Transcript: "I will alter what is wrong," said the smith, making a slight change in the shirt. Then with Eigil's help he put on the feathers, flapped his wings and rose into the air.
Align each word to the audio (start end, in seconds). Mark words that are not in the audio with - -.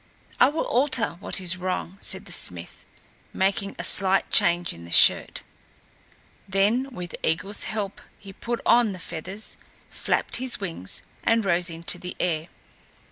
"I 0.39 0.49
will 0.49 0.63
alter 0.65 1.09
what 1.19 1.39
is 1.39 1.57
wrong," 1.57 1.99
said 2.01 2.25
the 2.25 2.31
smith, 2.31 2.85
making 3.33 3.75
a 3.77 3.83
slight 3.83 4.31
change 4.31 4.73
in 4.73 4.83
the 4.83 4.89
shirt. 4.89 5.43
Then 6.47 6.89
with 6.89 7.13
Eigil's 7.23 7.65
help 7.65 8.01
he 8.17 8.33
put 8.33 8.61
on 8.65 8.93
the 8.93 8.97
feathers, 8.97 9.57
flapped 9.91 10.37
his 10.37 10.59
wings 10.59 11.03
and 11.23 11.45
rose 11.45 11.69
into 11.69 11.99
the 11.99 12.17
air. 12.19 12.47